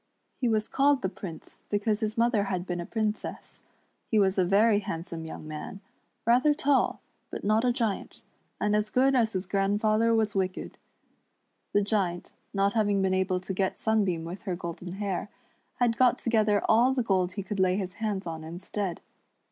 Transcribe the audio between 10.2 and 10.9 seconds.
wicked.